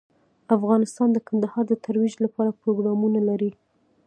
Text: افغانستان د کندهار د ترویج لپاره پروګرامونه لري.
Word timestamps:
افغانستان 0.57 1.07
د 1.13 1.17
کندهار 1.27 1.63
د 1.67 1.73
ترویج 1.85 2.13
لپاره 2.25 2.57
پروګرامونه 2.61 3.19
لري. 3.29 3.51